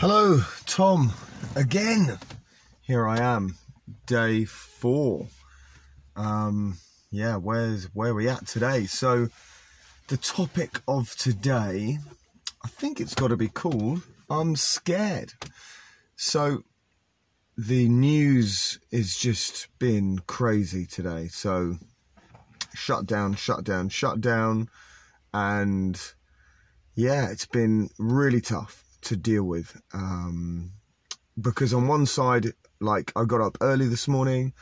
[0.00, 1.12] Hello, Tom,
[1.54, 2.18] again.
[2.80, 3.58] Here I am,
[4.06, 5.26] day four.
[6.16, 6.78] Um,
[7.10, 8.86] yeah, where's where are we at today?
[8.86, 9.28] So,
[10.08, 11.98] the topic of today,
[12.64, 15.34] I think it's got to be called "I'm scared."
[16.16, 16.62] So,
[17.58, 21.28] the news is just been crazy today.
[21.28, 21.76] So,
[22.72, 24.70] shut down, shut down, shut down,
[25.34, 26.00] and
[26.94, 29.80] yeah, it's been really tough to deal with.
[29.92, 30.72] Um,
[31.40, 34.52] because on one side, like I got up early this morning.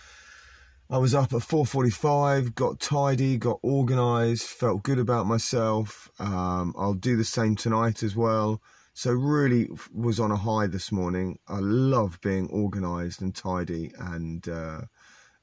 [0.91, 6.11] I was up at 4:45, got tidy, got organised, felt good about myself.
[6.19, 8.63] Um, I'll do the same tonight as well.
[8.95, 11.39] So really was on a high this morning.
[11.47, 14.83] I love being organised and tidy, and uh,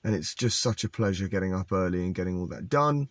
[0.04, 3.10] and it's just such a pleasure getting up early and getting all that done.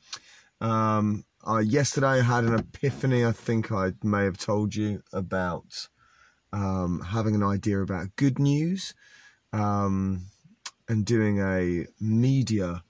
[0.61, 3.25] Um, uh, yesterday I had an epiphany.
[3.25, 5.89] I think I may have told you about
[6.53, 8.95] um, having an idea about good news
[9.53, 10.27] um,
[10.89, 12.83] and doing a media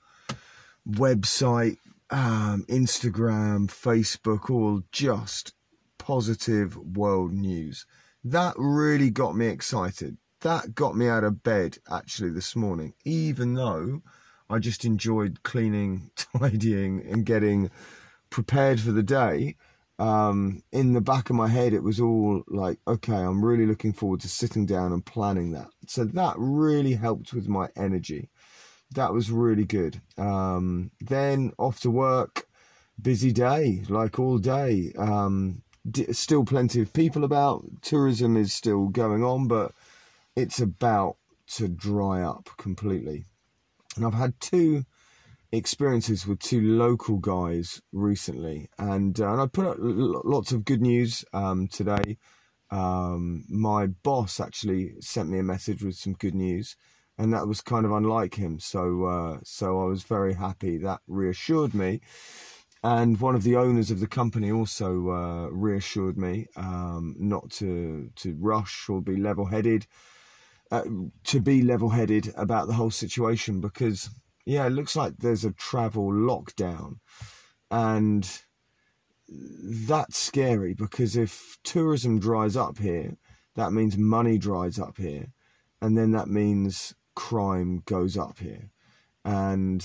[0.89, 1.79] website,
[2.11, 5.53] um, Instagram, Facebook, all just
[5.98, 7.86] positive world news.
[8.23, 10.19] That really got me excited.
[10.42, 14.03] That got me out of bed actually this morning, even though
[14.48, 17.70] I just enjoyed cleaning, tidying, and getting
[18.35, 19.55] prepared for the day,
[20.01, 23.93] um, in the back of my head, it was all like, okay, I'm really looking
[23.93, 25.69] forward to sitting down and planning that.
[25.87, 28.31] So that really helped with my energy.
[28.93, 30.01] That was really good.
[30.19, 32.49] Um, then off to work,
[33.01, 34.93] busy day, like all day.
[34.98, 37.65] Um, d- still plenty of people about.
[37.83, 39.71] Tourism is still going on, but
[40.35, 41.19] it's about
[41.55, 43.27] to dry up completely.
[43.95, 44.87] And I've had two
[45.57, 50.83] experiences with two local guys recently, and uh, and I put up lots of good
[50.83, 52.19] news um, today.
[52.71, 56.77] Um, my boss actually sent me a message with some good news,
[57.19, 58.59] and that was kind of unlike him.
[58.59, 60.79] So uh, so I was very happy.
[60.79, 62.01] That reassured me.
[62.83, 68.11] And one of the owners of the company also uh, reassured me um, not to
[68.17, 69.87] to rush or be level headed,
[70.70, 70.83] uh,
[71.25, 74.11] to be level headed about the whole situation because
[74.47, 76.99] yeah, it looks like there's a travel lockdown.
[77.71, 78.29] And
[79.29, 83.17] that's scary because if tourism dries up here,
[83.55, 85.33] that means money dries up here.
[85.81, 88.71] And then that means crime goes up here.
[89.25, 89.85] And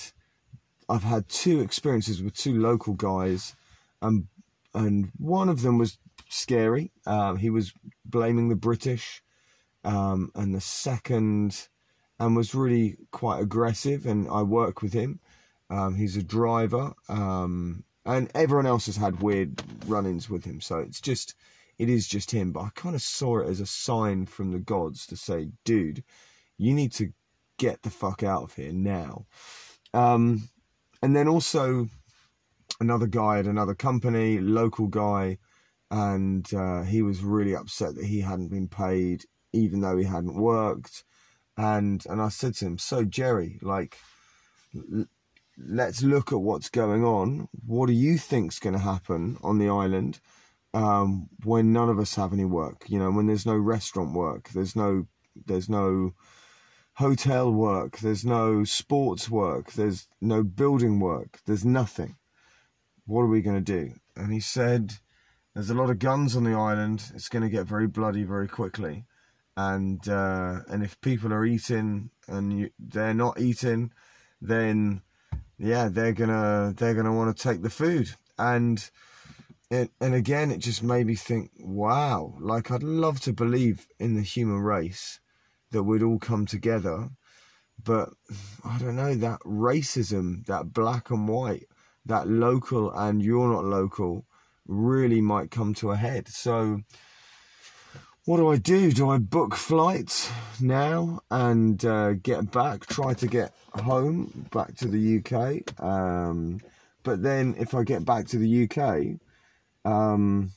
[0.89, 3.55] I've had two experiences with two local guys,
[4.01, 4.27] and
[4.73, 5.99] and one of them was
[6.29, 6.91] scary.
[7.05, 9.21] Um, he was blaming the British,
[9.83, 11.69] um, and the second
[12.19, 14.05] and was really quite aggressive.
[14.05, 15.19] And I work with him.
[15.69, 20.61] Um, he's a driver, um, and everyone else has had weird run-ins with him.
[20.61, 21.35] So it's just,
[21.77, 22.51] it is just him.
[22.51, 26.03] But I kind of saw it as a sign from the gods to say, dude,
[26.57, 27.13] you need to
[27.57, 29.27] get the fuck out of here now.
[29.93, 30.49] Um,
[31.03, 31.87] and then also
[32.79, 35.37] another guy at another company, local guy,
[35.91, 40.35] and uh, he was really upset that he hadn't been paid, even though he hadn't
[40.35, 41.03] worked
[41.59, 43.97] and and I said to him, "So Jerry, like,
[44.73, 45.07] l-
[45.57, 47.49] let's look at what's going on.
[47.65, 50.21] What do you think's going to happen on the island
[50.73, 52.85] um, when none of us have any work?
[52.87, 56.13] You know, when there's no restaurant work, there's no there's no
[56.93, 62.15] hotel work, there's no sports work, there's no building work, there's nothing.
[63.05, 64.93] What are we going to do?" And he said,
[65.53, 67.11] "There's a lot of guns on the island.
[67.13, 69.03] It's going to get very bloody very quickly."
[69.59, 73.91] And uh, and if people are eating and you, they're not eating,
[74.41, 75.01] then
[75.57, 78.89] yeah, they're gonna they're gonna want to take the food and.
[79.71, 84.15] It, and again, it just made me think, wow, like I'd love to believe in
[84.15, 85.19] the human race
[85.69, 87.09] that we'd all come together.
[87.83, 88.09] But
[88.65, 91.67] I don't know, that racism, that black and white,
[92.03, 94.25] that local and you're not local
[94.65, 96.27] really might come to a head.
[96.29, 96.81] So
[98.29, 98.91] what do I do?
[98.91, 100.31] Do I book flights
[100.61, 102.85] now and uh, get back?
[102.85, 105.83] Try to get home back to the UK.
[105.83, 106.61] Um,
[107.01, 109.19] but then, if I get back to the UK,
[109.83, 110.51] um,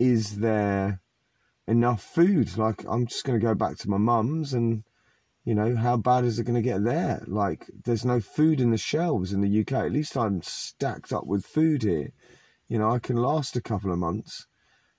[0.00, 1.00] is there
[1.68, 2.56] enough food?
[2.56, 4.82] Like, I'm just going to go back to my mum's, and
[5.44, 7.22] you know, how bad is it going to get there?
[7.28, 9.84] Like, there's no food in the shelves in the UK.
[9.84, 12.10] At least I'm stacked up with food here.
[12.66, 14.48] You know, I can last a couple of months.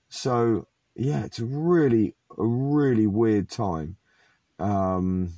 [0.08, 3.96] So yeah, it's a really, a really weird time.
[4.58, 5.32] Um,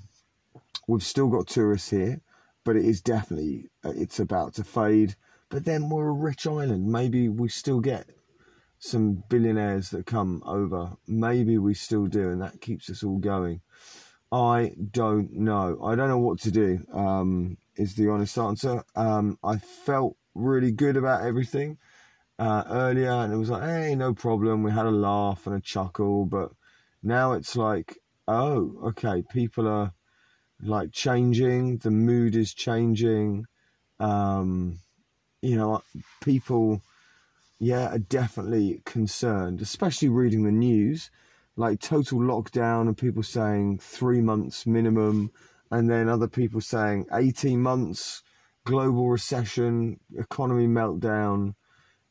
[0.86, 2.20] we've still got tourists here,
[2.64, 5.16] but it is definitely, uh, it's about to fade.
[5.48, 6.86] But then we're a rich island.
[6.86, 8.06] Maybe we still get
[8.78, 10.96] some billionaires that come over.
[11.06, 13.60] Maybe we still do, and that keeps us all going.
[14.32, 15.78] I don't know.
[15.82, 16.84] I don't know what to do.
[16.92, 18.82] Um, is the honest answer.
[18.94, 21.78] Um, I felt really good about everything
[22.38, 24.62] uh, earlier, and it was like, hey, no problem.
[24.62, 26.52] We had a laugh and a chuckle, but
[27.02, 27.98] now it's like,
[28.28, 29.92] oh, okay, people are
[30.62, 31.78] like changing.
[31.78, 33.46] The mood is changing.
[33.98, 34.78] Um,
[35.42, 35.82] you know,
[36.22, 36.82] people,
[37.58, 41.10] yeah, are definitely concerned, especially reading the news
[41.56, 45.30] like total lockdown and people saying three months minimum,
[45.70, 48.22] and then other people saying 18 months,
[48.64, 51.54] global recession, economy meltdown.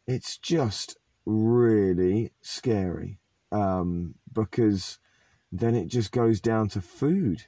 [0.08, 3.20] It's just really scary
[3.52, 5.00] um, because
[5.52, 7.44] then it just goes down to food.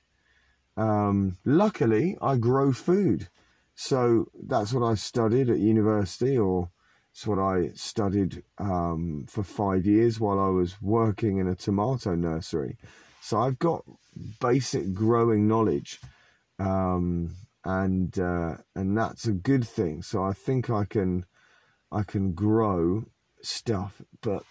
[0.75, 3.29] Um, luckily, I grow food.
[3.75, 6.69] So that's what I studied at university or
[7.17, 12.13] it's what I studied um, for five years while I was working in a tomato
[12.13, 12.77] nursery.
[13.21, 13.83] So I've got
[14.39, 15.99] basic growing knowledge,
[16.59, 20.03] um, and uh, and that's a good thing.
[20.03, 21.25] So I think I can
[21.91, 23.05] I can grow
[23.41, 24.43] stuff, but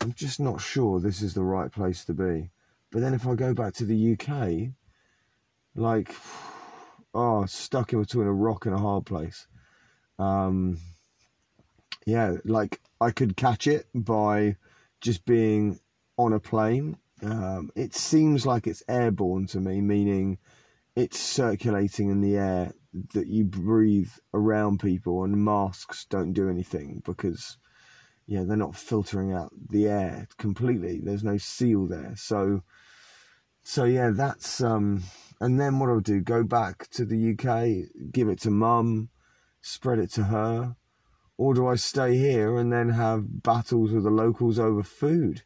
[0.00, 2.50] I'm just not sure this is the right place to be.
[2.90, 4.72] But then if I go back to the UK,
[5.74, 6.14] like,
[7.14, 9.46] oh, stuck in between a rock and a hard place.
[10.18, 10.78] Um,
[12.06, 14.56] yeah, like I could catch it by
[15.00, 15.80] just being
[16.16, 16.98] on a plane.
[17.22, 20.38] Um, it seems like it's airborne to me, meaning
[20.94, 22.72] it's circulating in the air
[23.12, 27.58] that you breathe around people, and masks don't do anything because
[28.26, 31.00] yeah, they're not filtering out the air completely.
[31.02, 32.62] There's no seal there, so
[33.62, 35.02] so yeah, that's um.
[35.40, 36.20] And then what I'll do?
[36.20, 39.10] Go back to the UK, give it to mum,
[39.60, 40.76] spread it to her
[41.36, 45.42] or do I stay here and then have battles with the locals over food?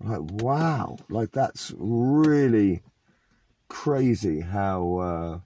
[0.00, 2.82] Like, wow, like that's really
[3.68, 5.40] crazy how uh,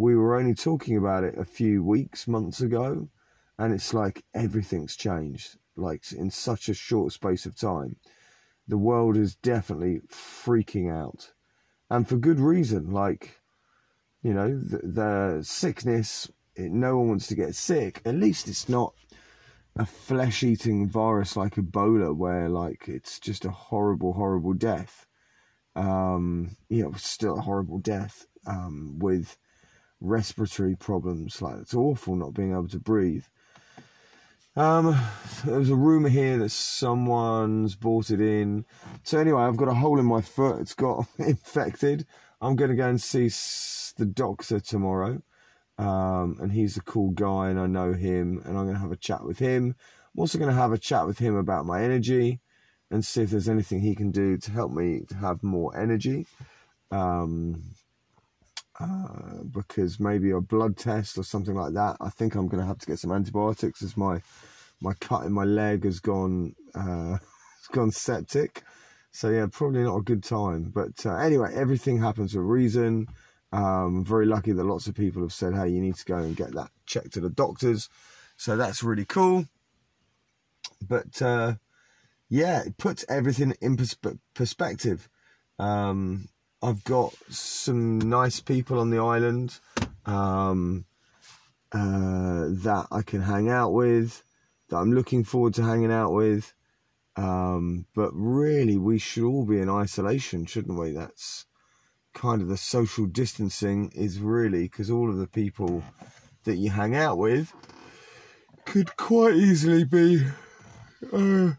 [0.00, 3.08] we were only talking about it a few weeks, months ago,
[3.58, 7.96] and it's like everything's changed, like in such a short space of time.
[8.66, 11.32] The world is definitely freaking out,
[11.90, 12.90] and for good reason.
[12.90, 13.40] Like,
[14.22, 18.00] you know, the, the sickness no one wants to get sick.
[18.04, 18.94] At least it's not
[19.76, 25.06] a flesh-eating virus like Ebola, where like it's just a horrible, horrible death.
[25.76, 29.36] Um, you know, still a horrible death um, with
[30.00, 31.40] respiratory problems.
[31.40, 33.24] Like it's awful not being able to breathe.
[34.56, 34.98] Um,
[35.44, 38.64] there's a rumor here that someone's bought it in.
[39.04, 40.60] So anyway, I've got a hole in my foot.
[40.60, 42.06] It's got infected.
[42.40, 43.28] I'm going to go and see
[43.96, 45.22] the doctor tomorrow.
[45.78, 48.92] Um, and he's a cool guy, and I know him, and I'm going to have
[48.92, 49.74] a chat with him.
[50.14, 52.40] I'm also going to have a chat with him about my energy
[52.90, 56.26] and see if there's anything he can do to help me to have more energy.
[56.90, 57.62] Um,
[58.80, 61.96] uh, because maybe a blood test or something like that.
[62.00, 64.22] I think I'm going to have to get some antibiotics as my
[64.80, 68.62] my cut in my leg has gone uh, has gone septic.
[69.12, 70.70] So yeah, probably not a good time.
[70.74, 73.08] But uh, anyway, everything happens for a reason.
[73.52, 76.36] Um, very lucky that lots of people have said, hey, you need to go and
[76.36, 77.88] get that checked to the doctors.
[78.36, 79.46] So that's really cool.
[80.80, 81.54] But uh,
[82.28, 83.96] yeah, it puts everything in pers-
[84.34, 85.08] perspective.
[85.58, 86.28] Um,
[86.62, 89.58] I've got some nice people on the island
[90.04, 90.84] um,
[91.72, 94.22] uh, that I can hang out with,
[94.68, 96.52] that I'm looking forward to hanging out with.
[97.16, 100.92] Um, but really, we should all be in isolation, shouldn't we?
[100.92, 101.46] That's
[102.12, 105.82] kind of the social distancing is really because all of the people
[106.44, 107.52] that you hang out with
[108.64, 110.24] could quite easily be
[111.12, 111.52] uh,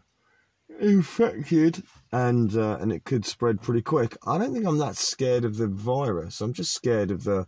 [0.80, 4.16] infected and uh, and it could spread pretty quick.
[4.26, 6.40] I don't think I'm that scared of the virus.
[6.40, 7.46] I'm just scared of the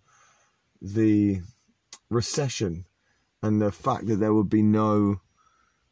[0.81, 1.40] the
[2.11, 2.87] recession
[3.43, 5.21] and the fact that there would be no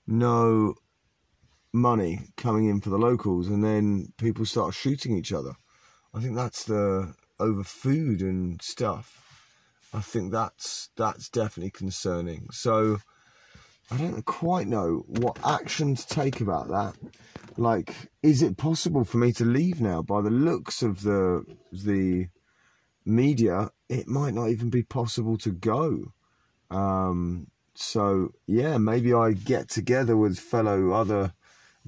[0.07, 0.75] no
[1.73, 5.55] money coming in for the locals and then people start shooting each other.
[6.15, 9.19] I think that's the over food and stuff.
[9.95, 12.49] I think that's that's definitely concerning.
[12.53, 12.99] So
[13.91, 16.95] I don't quite know what action to take about that.
[17.57, 20.03] Like, is it possible for me to leave now?
[20.03, 22.29] By the looks of the the
[23.05, 26.13] media, it might not even be possible to go.
[26.71, 31.35] Um, so yeah, maybe I get together with fellow other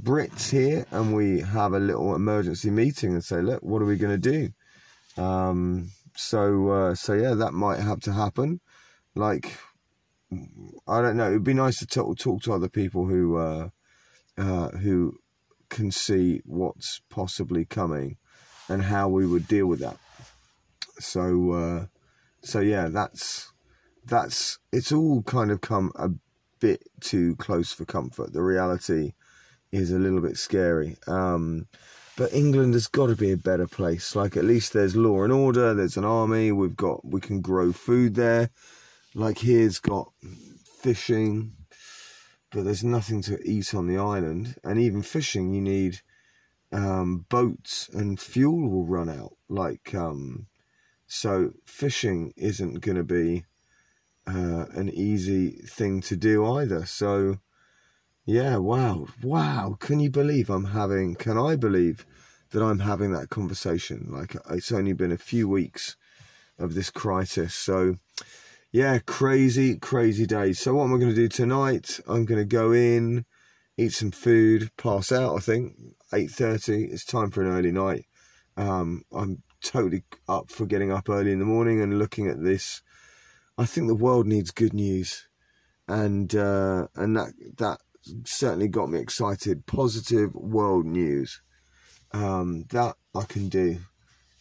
[0.01, 3.97] Brits here, and we have a little emergency meeting and say, look, what are we
[3.97, 4.31] going to
[5.17, 5.23] do?
[5.23, 8.61] Um, so uh, so yeah, that might have to happen.
[9.15, 9.53] Like
[10.87, 11.29] I don't know.
[11.29, 13.69] It'd be nice to talk talk to other people who uh,
[14.37, 15.19] uh, who
[15.69, 18.17] can see what's possibly coming
[18.69, 19.97] and how we would deal with that.
[20.99, 21.87] So, uh,
[22.43, 23.53] so yeah, that's
[24.05, 26.11] that's it's all kind of come a
[26.61, 28.33] bit too close for comfort.
[28.33, 29.13] The reality
[29.73, 30.97] is a little bit scary.
[31.07, 31.67] Um,
[32.17, 34.15] but England has got to be a better place.
[34.15, 35.75] Like at least there's law and order.
[35.75, 36.53] There's an army.
[36.53, 38.51] We've got we can grow food there.
[39.15, 40.13] Like here's got
[40.81, 41.53] fishing,
[42.51, 44.57] but there's nothing to eat on the island.
[44.65, 46.01] And even fishing, you need
[46.73, 49.37] um, boats and fuel will run out.
[49.49, 50.47] Like um,
[51.07, 53.45] so, fishing isn't going to be
[54.27, 56.87] uh, an easy thing to do either.
[56.87, 57.39] So
[58.27, 59.77] yeah, wow, wow.
[59.79, 62.07] Can you believe I'm having, can I believe
[62.51, 64.09] that I'm having that conversation?
[64.11, 65.97] Like, it's only been a few weeks
[66.59, 67.55] of this crisis.
[67.55, 67.97] So,
[68.75, 70.59] yeah, crazy, crazy days.
[70.59, 72.01] So, what am I going to do tonight?
[72.09, 73.25] I'm going to go in,
[73.77, 75.77] eat some food, pass out, I think.
[76.13, 78.07] 8.30, it's time for an early night.
[78.57, 82.83] Um, I'm totally up for getting up early in the morning and looking at this.
[83.57, 85.29] I think the world needs good news.
[85.87, 87.79] And uh, and that that
[88.25, 89.67] certainly got me excited.
[89.67, 91.41] Positive world news.
[92.11, 93.79] Um, that I can do.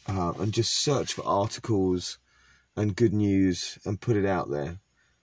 [0.07, 2.17] Uh, and just search for articles
[2.75, 4.79] and good news and put it out there.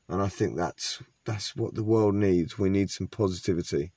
[0.09, 2.59] And I think that's that's what the world needs.
[2.59, 3.93] We need some positivity.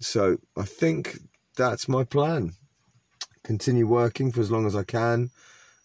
[0.00, 1.18] So I think
[1.56, 2.52] that's my plan.
[3.44, 5.30] Continue working for as long as I can.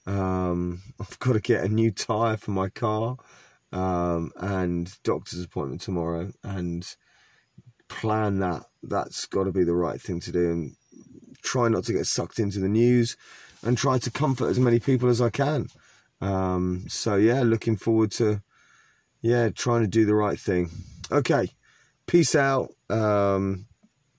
[0.06, 3.18] Um, I've got to get a new tire for my car
[3.72, 6.32] um, and doctor's appointment tomorrow.
[6.44, 6.88] And
[7.88, 8.64] plan that.
[8.84, 10.52] That's got to be the right thing to do.
[10.52, 10.76] And
[11.42, 13.18] try not to get sucked into the news
[13.64, 15.68] and try to comfort as many people as I can.
[16.22, 18.42] Um, so, yeah, looking forward to,
[19.22, 20.72] yeah, trying to do the right thing.
[21.12, 21.52] Okay.
[22.06, 22.70] Peace out.
[22.90, 23.68] Um,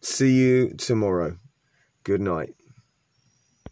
[0.00, 1.38] see you tomorrow.
[2.04, 2.54] Good night.